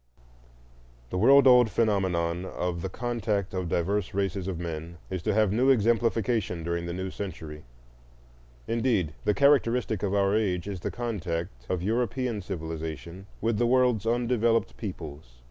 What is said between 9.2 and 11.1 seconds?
the characteristic of our age is the